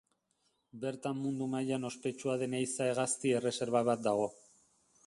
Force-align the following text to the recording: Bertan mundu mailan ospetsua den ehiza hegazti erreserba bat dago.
Bertan 0.85 1.19
mundu 1.25 1.49
mailan 1.51 1.85
ospetsua 1.91 2.39
den 2.45 2.57
ehiza 2.61 2.89
hegazti 2.89 3.39
erreserba 3.43 3.85
bat 3.93 4.05
dago. 4.11 4.29